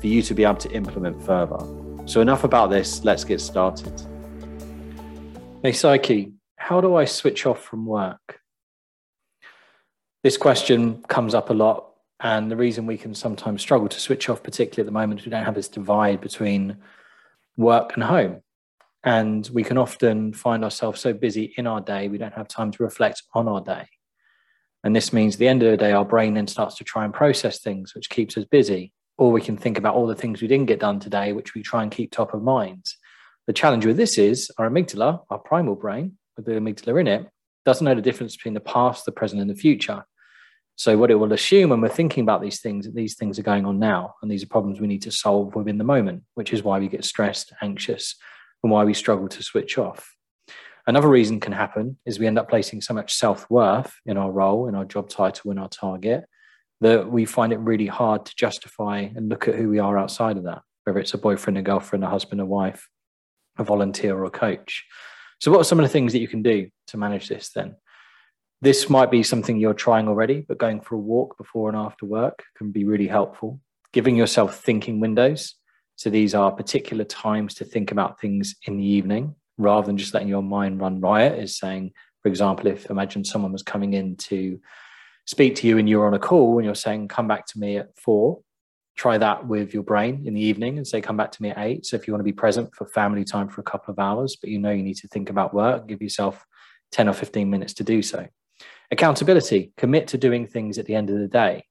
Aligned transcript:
for 0.00 0.06
you 0.06 0.22
to 0.22 0.34
be 0.34 0.44
able 0.44 0.56
to 0.56 0.70
implement 0.72 1.22
further. 1.22 1.58
So, 2.06 2.20
enough 2.20 2.44
about 2.44 2.70
this, 2.70 3.04
let's 3.04 3.24
get 3.24 3.40
started. 3.40 3.92
Hey, 5.62 5.72
Psyche, 5.72 6.32
how 6.56 6.80
do 6.80 6.94
I 6.94 7.04
switch 7.04 7.46
off 7.46 7.62
from 7.62 7.86
work? 7.86 8.40
This 10.22 10.36
question 10.36 11.02
comes 11.08 11.34
up 11.34 11.50
a 11.50 11.54
lot, 11.54 11.92
and 12.20 12.50
the 12.50 12.56
reason 12.56 12.86
we 12.86 12.98
can 12.98 13.14
sometimes 13.14 13.62
struggle 13.62 13.88
to 13.88 14.00
switch 14.00 14.28
off, 14.28 14.42
particularly 14.42 14.86
at 14.86 14.86
the 14.86 14.98
moment, 14.98 15.24
we 15.24 15.30
don't 15.30 15.44
have 15.44 15.54
this 15.54 15.68
divide 15.68 16.20
between 16.20 16.76
work 17.56 17.94
and 17.94 18.04
home. 18.04 18.42
And 19.04 19.48
we 19.52 19.62
can 19.62 19.78
often 19.78 20.32
find 20.32 20.64
ourselves 20.64 21.00
so 21.00 21.12
busy 21.12 21.54
in 21.56 21.66
our 21.66 21.80
day, 21.80 22.08
we 22.08 22.18
don't 22.18 22.34
have 22.34 22.48
time 22.48 22.72
to 22.72 22.82
reflect 22.82 23.22
on 23.34 23.46
our 23.46 23.60
day. 23.60 23.86
And 24.82 24.94
this 24.94 25.12
means 25.12 25.34
at 25.34 25.38
the 25.38 25.48
end 25.48 25.62
of 25.62 25.70
the 25.70 25.76
day, 25.76 25.92
our 25.92 26.04
brain 26.04 26.34
then 26.34 26.46
starts 26.46 26.76
to 26.76 26.84
try 26.84 27.04
and 27.04 27.14
process 27.14 27.60
things, 27.60 27.94
which 27.94 28.10
keeps 28.10 28.36
us 28.36 28.44
busy 28.44 28.92
or 29.18 29.32
we 29.32 29.40
can 29.40 29.56
think 29.56 29.78
about 29.78 29.94
all 29.94 30.06
the 30.06 30.14
things 30.14 30.42
we 30.42 30.48
didn't 30.48 30.66
get 30.66 30.80
done 30.80 31.00
today, 31.00 31.32
which 31.32 31.54
we 31.54 31.62
try 31.62 31.82
and 31.82 31.90
keep 31.90 32.10
top 32.10 32.34
of 32.34 32.42
mind. 32.42 32.84
The 33.46 33.52
challenge 33.52 33.86
with 33.86 33.96
this 33.96 34.18
is 34.18 34.50
our 34.58 34.68
amygdala, 34.68 35.22
our 35.30 35.38
primal 35.38 35.76
brain, 35.76 36.18
with 36.36 36.46
the 36.46 36.52
amygdala 36.52 37.00
in 37.00 37.06
it, 37.06 37.28
doesn't 37.64 37.84
know 37.84 37.94
the 37.94 38.02
difference 38.02 38.36
between 38.36 38.54
the 38.54 38.60
past, 38.60 39.04
the 39.04 39.12
present, 39.12 39.40
and 39.40 39.50
the 39.50 39.54
future. 39.54 40.04
So, 40.76 40.98
what 40.98 41.10
it 41.10 41.14
will 41.14 41.32
assume 41.32 41.70
when 41.70 41.80
we're 41.80 41.88
thinking 41.88 42.22
about 42.22 42.42
these 42.42 42.60
things, 42.60 42.84
that 42.84 42.94
these 42.94 43.14
things 43.14 43.38
are 43.38 43.42
going 43.42 43.64
on 43.64 43.78
now, 43.78 44.14
and 44.20 44.30
these 44.30 44.42
are 44.42 44.48
problems 44.48 44.78
we 44.78 44.86
need 44.86 45.02
to 45.02 45.10
solve 45.10 45.54
within 45.54 45.78
the 45.78 45.84
moment, 45.84 46.22
which 46.34 46.52
is 46.52 46.62
why 46.62 46.78
we 46.78 46.88
get 46.88 47.04
stressed, 47.04 47.52
anxious, 47.62 48.14
and 48.62 48.70
why 48.70 48.84
we 48.84 48.92
struggle 48.92 49.28
to 49.28 49.42
switch 49.42 49.78
off. 49.78 50.14
Another 50.86 51.08
reason 51.08 51.40
can 51.40 51.52
happen 51.52 51.98
is 52.04 52.18
we 52.18 52.26
end 52.26 52.38
up 52.38 52.48
placing 52.48 52.80
so 52.82 52.94
much 52.94 53.14
self 53.14 53.50
worth 53.50 53.94
in 54.04 54.16
our 54.16 54.30
role, 54.30 54.68
in 54.68 54.74
our 54.74 54.84
job 54.84 55.08
title, 55.08 55.50
in 55.50 55.58
our 55.58 55.68
target, 55.68 56.24
that 56.80 57.10
we 57.10 57.24
find 57.24 57.52
it 57.52 57.58
really 57.58 57.86
hard 57.86 58.26
to 58.26 58.34
justify 58.36 58.98
and 59.00 59.28
look 59.28 59.48
at 59.48 59.54
who 59.54 59.68
we 59.68 59.78
are 59.78 59.98
outside 59.98 60.36
of 60.36 60.44
that, 60.44 60.62
whether 60.84 60.98
it's 60.98 61.14
a 61.14 61.18
boyfriend, 61.18 61.58
a 61.58 61.62
girlfriend, 61.62 62.04
a 62.04 62.08
husband, 62.08 62.40
a 62.40 62.46
wife, 62.46 62.88
a 63.58 63.64
volunteer, 63.64 64.16
or 64.16 64.24
a 64.24 64.30
coach. 64.30 64.84
So, 65.40 65.50
what 65.50 65.60
are 65.60 65.64
some 65.64 65.78
of 65.78 65.84
the 65.84 65.90
things 65.90 66.12
that 66.12 66.20
you 66.20 66.28
can 66.28 66.42
do 66.42 66.68
to 66.88 66.96
manage 66.96 67.28
this 67.28 67.50
then? 67.50 67.76
This 68.62 68.88
might 68.88 69.10
be 69.10 69.22
something 69.22 69.58
you're 69.58 69.74
trying 69.74 70.08
already, 70.08 70.44
but 70.46 70.58
going 70.58 70.80
for 70.80 70.94
a 70.94 70.98
walk 70.98 71.36
before 71.36 71.68
and 71.68 71.78
after 71.78 72.06
work 72.06 72.44
can 72.56 72.72
be 72.72 72.84
really 72.84 73.06
helpful. 73.06 73.60
Giving 73.92 74.16
yourself 74.16 74.60
thinking 74.60 75.00
windows. 75.00 75.54
So, 75.96 76.10
these 76.10 76.34
are 76.34 76.52
particular 76.52 77.04
times 77.04 77.54
to 77.54 77.64
think 77.64 77.90
about 77.90 78.20
things 78.20 78.54
in 78.66 78.76
the 78.76 78.84
evening 78.84 79.34
rather 79.58 79.86
than 79.86 79.96
just 79.96 80.12
letting 80.12 80.28
your 80.28 80.42
mind 80.42 80.80
run 80.80 81.00
riot, 81.00 81.38
is 81.38 81.56
saying, 81.56 81.92
for 82.22 82.28
example, 82.28 82.66
if 82.66 82.90
imagine 82.90 83.24
someone 83.24 83.52
was 83.52 83.62
coming 83.62 83.94
in 83.94 84.16
to 84.16 84.60
speak 85.26 85.56
to 85.56 85.66
you 85.66 85.78
and 85.78 85.88
you're 85.88 86.06
on 86.06 86.14
a 86.14 86.18
call 86.18 86.58
and 86.58 86.64
you're 86.64 86.74
saying, 86.74 87.08
come 87.08 87.28
back 87.28 87.46
to 87.46 87.58
me 87.58 87.76
at 87.76 87.96
four, 87.98 88.40
try 88.96 89.18
that 89.18 89.46
with 89.46 89.74
your 89.74 89.82
brain 89.82 90.22
in 90.24 90.34
the 90.34 90.40
evening 90.40 90.78
and 90.78 90.86
say, 90.86 91.00
come 91.00 91.16
back 91.16 91.32
to 91.32 91.42
me 91.42 91.50
at 91.50 91.58
eight. 91.58 91.84
So 91.84 91.96
if 91.96 92.06
you 92.06 92.12
want 92.12 92.20
to 92.20 92.24
be 92.24 92.32
present 92.32 92.74
for 92.74 92.86
family 92.86 93.24
time 93.24 93.48
for 93.48 93.60
a 93.60 93.64
couple 93.64 93.92
of 93.92 93.98
hours, 93.98 94.36
but 94.40 94.50
you 94.50 94.58
know 94.58 94.70
you 94.70 94.82
need 94.82 94.96
to 94.98 95.08
think 95.08 95.28
about 95.28 95.52
work, 95.52 95.86
give 95.86 96.00
yourself 96.00 96.44
10 96.92 97.08
or 97.08 97.12
15 97.12 97.50
minutes 97.50 97.74
to 97.74 97.84
do 97.84 98.00
so. 98.02 98.26
Accountability, 98.90 99.72
commit 99.76 100.08
to 100.08 100.18
doing 100.18 100.46
things 100.46 100.78
at 100.78 100.86
the 100.86 100.94
end 100.94 101.10
of 101.10 101.18
the 101.18 101.28
day. 101.28 101.64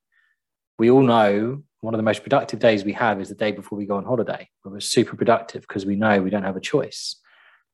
We 0.77 0.91
all 0.91 1.01
know 1.01 1.63
one 1.79 1.93
of 1.93 1.97
the 1.97 2.03
most 2.03 2.23
productive 2.23 2.59
days 2.59 2.83
we 2.83 2.93
have 2.93 3.21
is 3.21 3.29
the 3.29 3.35
day 3.35 3.51
before 3.51 3.77
we 3.77 3.85
go 3.85 3.95
on 3.95 4.03
holiday. 4.03 4.49
We're 4.65 4.79
super 4.81 5.15
productive 5.15 5.61
because 5.61 5.85
we 5.85 5.95
know 5.95 6.21
we 6.21 6.29
don't 6.29 6.43
have 6.43 6.57
a 6.57 6.61
choice. 6.61 7.15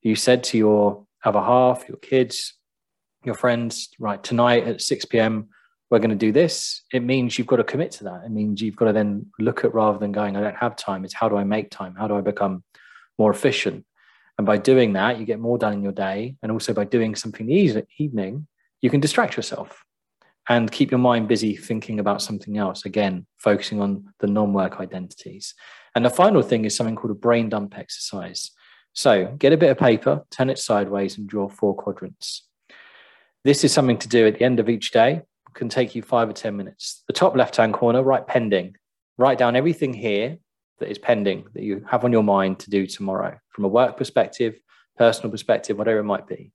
You 0.01 0.15
said 0.15 0.43
to 0.45 0.57
your 0.57 1.05
other 1.25 1.39
half, 1.39 1.87
your 1.87 1.97
kids, 1.97 2.53
your 3.23 3.35
friends, 3.35 3.89
right, 3.99 4.21
tonight 4.23 4.67
at 4.67 4.81
6 4.81 5.05
p.m., 5.05 5.49
we're 5.91 5.99
going 5.99 6.09
to 6.09 6.15
do 6.15 6.31
this, 6.31 6.83
it 6.93 7.03
means 7.03 7.37
you've 7.37 7.47
got 7.47 7.57
to 7.57 7.65
commit 7.65 7.91
to 7.91 8.05
that. 8.05 8.23
It 8.25 8.31
means 8.31 8.61
you've 8.61 8.77
got 8.77 8.85
to 8.85 8.93
then 8.93 9.25
look 9.39 9.65
at 9.65 9.73
rather 9.73 9.99
than 9.99 10.13
going, 10.13 10.37
I 10.37 10.41
don't 10.41 10.55
have 10.55 10.77
time, 10.77 11.03
it's 11.03 11.13
how 11.13 11.27
do 11.27 11.35
I 11.35 11.43
make 11.43 11.69
time? 11.69 11.95
How 11.95 12.07
do 12.07 12.15
I 12.15 12.21
become 12.21 12.63
more 13.19 13.29
efficient? 13.29 13.85
And 14.37 14.47
by 14.47 14.57
doing 14.57 14.93
that, 14.93 15.19
you 15.19 15.25
get 15.25 15.39
more 15.39 15.57
done 15.57 15.73
in 15.73 15.83
your 15.83 15.91
day. 15.91 16.37
And 16.41 16.51
also 16.51 16.73
by 16.73 16.85
doing 16.85 17.13
something 17.13 17.45
the 17.45 17.85
evening, 17.99 18.47
you 18.81 18.89
can 18.89 19.01
distract 19.01 19.35
yourself 19.35 19.83
and 20.47 20.71
keep 20.71 20.91
your 20.91 20.99
mind 20.99 21.27
busy 21.27 21.55
thinking 21.57 21.99
about 21.99 22.21
something 22.21 22.57
else. 22.57 22.85
Again, 22.85 23.27
focusing 23.37 23.81
on 23.81 24.05
the 24.19 24.27
non 24.27 24.53
work 24.53 24.79
identities. 24.79 25.53
And 25.93 26.05
the 26.05 26.09
final 26.09 26.41
thing 26.41 26.63
is 26.63 26.75
something 26.75 26.95
called 26.95 27.11
a 27.11 27.15
brain 27.15 27.49
dump 27.49 27.77
exercise. 27.77 28.51
So 28.93 29.35
get 29.37 29.53
a 29.53 29.57
bit 29.57 29.69
of 29.69 29.77
paper, 29.77 30.25
turn 30.31 30.49
it 30.49 30.57
sideways, 30.57 31.17
and 31.17 31.27
draw 31.27 31.49
four 31.49 31.75
quadrants. 31.75 32.47
This 33.43 33.63
is 33.63 33.73
something 33.73 33.97
to 33.99 34.07
do 34.07 34.25
at 34.25 34.39
the 34.39 34.45
end 34.45 34.59
of 34.59 34.69
each 34.69 34.91
day 34.91 35.21
can 35.53 35.69
take 35.69 35.95
you 35.95 36.01
five 36.01 36.29
or 36.29 36.33
10 36.33 36.55
minutes. 36.55 37.03
The 37.07 37.13
top 37.13 37.35
left 37.35 37.55
hand 37.57 37.73
corner, 37.73 38.03
write 38.03 38.27
pending. 38.27 38.75
Write 39.17 39.37
down 39.37 39.55
everything 39.55 39.93
here 39.93 40.37
that 40.79 40.89
is 40.89 40.97
pending 40.97 41.45
that 41.53 41.63
you 41.63 41.85
have 41.89 42.03
on 42.03 42.11
your 42.11 42.23
mind 42.23 42.59
to 42.59 42.69
do 42.69 42.87
tomorrow 42.87 43.37
from 43.49 43.65
a 43.65 43.69
work 43.69 43.97
perspective, 43.97 44.59
personal 44.97 45.31
perspective, 45.31 45.77
whatever 45.77 45.99
it 45.99 46.03
might 46.03 46.27
be. 46.27 46.51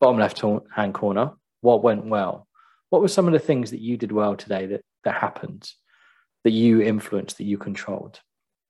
Bottom 0.00 0.18
left 0.18 0.42
hand 0.74 0.94
corner, 0.94 1.32
what 1.60 1.82
went 1.82 2.06
well? 2.06 2.46
What 2.90 3.02
were 3.02 3.08
some 3.08 3.26
of 3.26 3.32
the 3.32 3.38
things 3.38 3.70
that 3.70 3.80
you 3.80 3.96
did 3.96 4.12
well 4.12 4.36
today 4.36 4.66
that, 4.66 4.82
that 5.04 5.14
happened, 5.14 5.70
that 6.44 6.50
you 6.50 6.80
influenced, 6.82 7.38
that 7.38 7.44
you 7.44 7.58
controlled? 7.58 8.20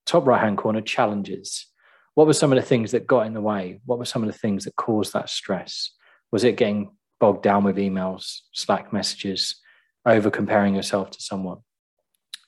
Top 0.06 0.27
right 0.27 0.41
hand 0.41 0.59
corner, 0.59 0.81
challenges. 0.81 1.66
What 2.15 2.27
were 2.27 2.33
some 2.33 2.53
of 2.53 2.56
the 2.56 2.66
things 2.66 2.91
that 2.91 3.06
got 3.06 3.27
in 3.27 3.34
the 3.34 3.41
way? 3.41 3.81
What 3.84 3.99
were 3.99 4.05
some 4.05 4.22
of 4.22 4.33
the 4.33 4.39
things 4.39 4.65
that 4.65 4.77
caused 4.77 5.12
that 5.12 5.31
stress? 5.31 5.93
Was 6.33 6.45
it 6.45 6.56
getting 6.56 6.91
bogged 7.21 7.43
down 7.43 7.65
with 7.65 7.77
emails, 7.77 8.41
Slack 8.53 8.93
messages? 8.93 9.60
Over 10.09 10.31
comparing 10.31 10.75
yourself 10.75 11.11
to 11.13 11.23
someone. 11.23 11.59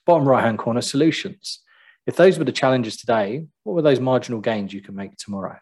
Bottom 0.06 0.28
right 0.28 0.44
hand 0.44 0.58
corner, 0.58 0.80
solutions. 0.80 1.60
If 2.06 2.16
those 2.16 2.38
were 2.38 2.44
the 2.44 2.52
challenges 2.52 2.96
today, 2.96 3.46
what 3.62 3.74
were 3.74 3.82
those 3.82 4.00
marginal 4.00 4.40
gains 4.40 4.72
you 4.72 4.80
can 4.80 4.94
make 4.94 5.16
tomorrow? 5.16 5.58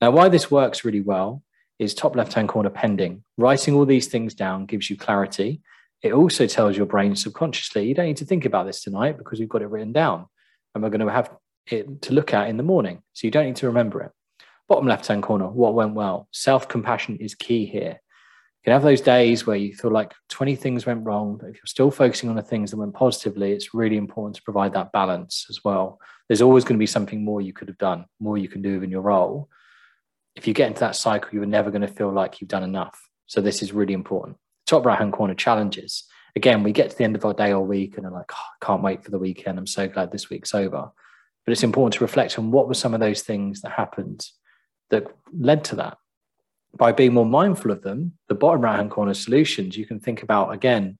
Now, 0.00 0.10
why 0.10 0.28
this 0.28 0.50
works 0.50 0.84
really 0.84 1.00
well 1.00 1.42
is 1.78 1.94
top 1.94 2.14
left 2.14 2.34
hand 2.34 2.48
corner 2.48 2.70
pending. 2.70 3.24
Writing 3.36 3.74
all 3.74 3.86
these 3.86 4.06
things 4.06 4.34
down 4.34 4.66
gives 4.66 4.90
you 4.90 4.96
clarity. 4.96 5.62
It 6.02 6.12
also 6.12 6.46
tells 6.46 6.76
your 6.76 6.86
brain 6.86 7.16
subconsciously, 7.16 7.86
you 7.86 7.94
don't 7.94 8.06
need 8.06 8.18
to 8.18 8.24
think 8.24 8.44
about 8.44 8.66
this 8.66 8.82
tonight 8.82 9.18
because 9.18 9.38
we've 9.38 9.48
got 9.48 9.62
it 9.62 9.68
written 9.68 9.92
down 9.92 10.26
and 10.74 10.82
we're 10.82 10.90
going 10.90 11.06
to 11.06 11.12
have 11.12 11.30
it 11.66 12.02
to 12.02 12.12
look 12.12 12.32
at 12.32 12.48
in 12.48 12.56
the 12.56 12.62
morning. 12.62 13.02
So 13.12 13.26
you 13.26 13.30
don't 13.30 13.46
need 13.46 13.56
to 13.56 13.66
remember 13.66 14.02
it. 14.02 14.12
Bottom 14.68 14.86
left 14.86 15.06
hand 15.08 15.22
corner, 15.22 15.48
what 15.48 15.74
went 15.74 15.94
well? 15.94 16.28
Self 16.32 16.68
compassion 16.68 17.16
is 17.16 17.34
key 17.34 17.66
here. 17.66 18.00
You 18.60 18.64
can 18.64 18.72
have 18.74 18.82
those 18.82 19.00
days 19.00 19.46
where 19.46 19.56
you 19.56 19.74
feel 19.74 19.90
like 19.90 20.12
20 20.28 20.54
things 20.54 20.84
went 20.84 21.06
wrong, 21.06 21.38
but 21.40 21.48
if 21.48 21.54
you're 21.54 21.62
still 21.64 21.90
focusing 21.90 22.28
on 22.28 22.36
the 22.36 22.42
things 22.42 22.70
that 22.70 22.76
went 22.76 22.92
positively, 22.92 23.52
it's 23.52 23.72
really 23.72 23.96
important 23.96 24.36
to 24.36 24.42
provide 24.42 24.74
that 24.74 24.92
balance 24.92 25.46
as 25.48 25.64
well. 25.64 25.98
There's 26.28 26.42
always 26.42 26.64
going 26.64 26.76
to 26.76 26.78
be 26.78 26.84
something 26.84 27.24
more 27.24 27.40
you 27.40 27.54
could 27.54 27.68
have 27.68 27.78
done, 27.78 28.04
more 28.20 28.36
you 28.36 28.48
can 28.48 28.60
do 28.60 28.82
in 28.82 28.90
your 28.90 29.00
role. 29.00 29.48
If 30.36 30.46
you 30.46 30.52
get 30.52 30.68
into 30.68 30.80
that 30.80 30.94
cycle, 30.94 31.30
you're 31.32 31.46
never 31.46 31.70
going 31.70 31.80
to 31.80 31.88
feel 31.88 32.12
like 32.12 32.42
you've 32.42 32.48
done 32.48 32.62
enough. 32.62 33.00
So 33.28 33.40
this 33.40 33.62
is 33.62 33.72
really 33.72 33.94
important. 33.94 34.36
Top 34.66 34.84
right 34.84 34.98
hand 34.98 35.14
corner 35.14 35.34
challenges. 35.34 36.04
Again, 36.36 36.62
we 36.62 36.72
get 36.72 36.90
to 36.90 36.96
the 36.98 37.04
end 37.04 37.16
of 37.16 37.24
our 37.24 37.32
day 37.32 37.54
or 37.54 37.64
week 37.64 37.96
and 37.96 38.04
are 38.04 38.12
like, 38.12 38.30
oh, 38.30 38.36
I 38.60 38.66
can't 38.66 38.82
wait 38.82 39.02
for 39.02 39.10
the 39.10 39.18
weekend. 39.18 39.58
I'm 39.58 39.66
so 39.66 39.88
glad 39.88 40.12
this 40.12 40.28
week's 40.28 40.54
over. 40.54 40.90
But 41.46 41.52
it's 41.52 41.62
important 41.62 41.94
to 41.94 42.04
reflect 42.04 42.38
on 42.38 42.50
what 42.50 42.68
were 42.68 42.74
some 42.74 42.92
of 42.92 43.00
those 43.00 43.22
things 43.22 43.62
that 43.62 43.72
happened 43.72 44.26
that 44.90 45.06
led 45.32 45.64
to 45.64 45.76
that 45.76 45.96
by 46.76 46.92
being 46.92 47.14
more 47.14 47.26
mindful 47.26 47.70
of 47.70 47.82
them, 47.82 48.12
the 48.28 48.34
bottom 48.34 48.62
right 48.62 48.76
hand 48.76 48.90
corner 48.90 49.14
solutions, 49.14 49.76
you 49.76 49.86
can 49.86 50.00
think 50.00 50.22
about 50.22 50.52
again 50.52 50.98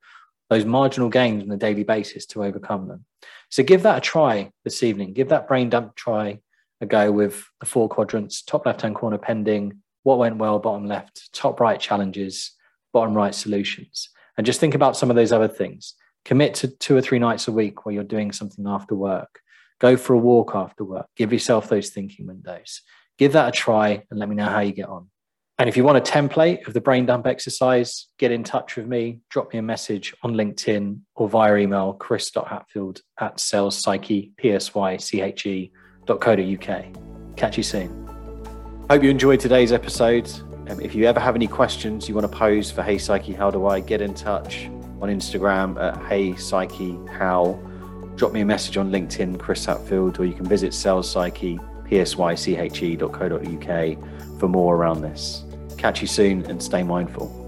those 0.49 0.65
marginal 0.65 1.09
gains 1.09 1.45
on 1.45 1.51
a 1.53 1.57
daily 1.57 1.85
basis 1.85 2.27
to 2.27 2.43
overcome 2.43 2.89
them. 2.89 3.05
So 3.51 3.63
give 3.63 3.83
that 3.85 3.99
a 3.99 4.01
try 4.01 4.51
this 4.65 4.83
evening. 4.83 5.13
Give 5.13 5.29
that 5.29 5.47
brain 5.47 5.71
dump 5.71 5.95
try 5.95 6.41
a 6.81 6.87
go 6.87 7.13
with 7.13 7.45
the 7.61 7.67
four 7.67 7.89
quadrants 7.89 8.43
top 8.43 8.67
left 8.67 8.83
hand 8.83 8.97
corner 8.97 9.19
pending, 9.19 9.81
what 10.03 10.19
went 10.19 10.39
well, 10.39 10.59
bottom 10.59 10.87
left, 10.87 11.33
top 11.33 11.61
right 11.61 11.79
challenges, 11.79 12.53
bottom 12.93 13.15
right 13.15 13.35
solutions. 13.35 14.11
And 14.37 14.47
just 14.47 14.61
think 14.61 14.75
about 14.75 14.97
some 14.97 15.11
of 15.11 15.17
those 15.17 15.33
other 15.33 15.49
things. 15.49 15.95
Commit 16.25 16.55
to 16.57 16.69
two 16.69 16.97
or 16.97 17.01
three 17.01 17.19
nights 17.19 17.49
a 17.49 17.53
week 17.53 17.85
where 17.85 17.95
you're 17.95 18.05
doing 18.05 18.33
something 18.33 18.67
after 18.67 18.95
work. 18.95 19.41
Go 19.79 19.97
for 19.97 20.15
a 20.15 20.19
walk 20.19 20.53
after 20.55 20.85
work. 20.85 21.07
Give 21.17 21.33
yourself 21.33 21.69
those 21.69 21.91
thinking 21.91 22.27
windows. 22.27 22.83
Give 23.19 23.33
that 23.33 23.49
a 23.49 23.53
try 23.53 24.05
and 24.11 24.19
let 24.19 24.29
me 24.29 24.37
know 24.37 24.47
how 24.47 24.61
you 24.61 24.73
get 24.73 24.89
on. 24.89 25.11
And 25.61 25.69
if 25.69 25.77
you 25.77 25.85
want 25.85 25.99
a 25.99 26.01
template 26.01 26.67
of 26.67 26.73
the 26.73 26.81
brain 26.81 27.05
dump 27.05 27.27
exercise, 27.27 28.07
get 28.17 28.33
in 28.33 28.43
touch 28.43 28.77
with 28.77 28.87
me, 28.87 29.19
drop 29.29 29.53
me 29.53 29.59
a 29.59 29.63
message 29.63 30.15
on 30.23 30.33
LinkedIn 30.33 31.01
or 31.17 31.29
via 31.29 31.55
email, 31.57 31.93
chris.hatfield 31.93 33.03
at 33.19 33.37
salespsyche, 33.37 34.35
P-S-Y-C-H-E 34.39 35.71
Catch 37.37 37.59
you 37.59 37.63
soon. 37.63 37.91
Hope 38.89 39.03
you 39.03 39.11
enjoyed 39.11 39.39
today's 39.39 39.71
episode. 39.71 40.31
Um, 40.71 40.81
if 40.81 40.95
you 40.95 41.05
ever 41.05 41.21
have 41.21 41.35
any 41.35 41.47
questions 41.47 42.09
you 42.09 42.15
want 42.15 42.33
to 42.33 42.35
pose 42.35 42.71
for 42.71 42.83
Hey 42.83 42.97
Psyche, 42.97 43.35
how 43.35 43.51
do 43.51 43.67
I 43.67 43.81
get 43.81 44.01
in 44.01 44.15
touch 44.15 44.65
on 45.03 45.11
Instagram 45.11 45.79
at 45.79 46.03
Hey 46.07 46.37
Psyche 46.37 46.99
How? 47.13 47.61
Drop 48.17 48.33
me 48.33 48.41
a 48.41 48.47
message 48.47 48.79
on 48.79 48.91
LinkedIn, 48.91 49.39
Chris 49.39 49.67
Hatfield, 49.67 50.19
or 50.21 50.25
you 50.25 50.33
can 50.33 50.47
visit 50.47 50.73
Sales 50.73 51.13
for 54.39 54.49
more 54.49 54.75
around 54.75 55.03
this. 55.03 55.45
Catch 55.81 56.03
you 56.03 56.07
soon 56.07 56.45
and 56.45 56.63
stay 56.63 56.83
mindful. 56.83 57.35